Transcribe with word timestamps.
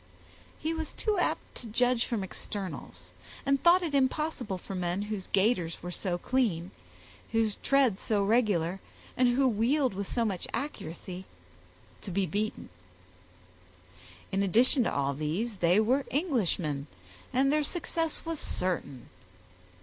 He 0.57 0.73
was 0.73 0.93
too 0.93 1.19
apt 1.19 1.53
to 1.53 1.67
judge 1.67 2.05
from 2.05 2.23
externals, 2.23 3.13
and 3.45 3.61
thought 3.61 3.83
it 3.83 3.93
impossible 3.93 4.57
for 4.57 4.73
men 4.73 5.03
whose 5.03 5.27
gaiters 5.31 5.83
were 5.83 5.91
so 5.91 6.17
clean, 6.17 6.71
whose 7.33 7.57
tread 7.61 7.99
so 7.99 8.23
regular, 8.23 8.79
and 9.15 9.27
who 9.35 9.47
wheeled 9.47 9.93
with 9.93 10.09
so 10.11 10.25
much 10.25 10.47
accuracy, 10.55 11.25
to 12.01 12.09
be 12.09 12.25
beaten. 12.25 12.69
In 14.31 14.41
addition 14.41 14.85
to 14.85 14.91
all 14.91 15.13
these, 15.13 15.57
they 15.57 15.79
were 15.79 16.07
Englishmen, 16.09 16.87
and 17.31 17.53
their 17.53 17.63
success 17.63 18.25
was 18.25 18.39
certain. 18.39 19.07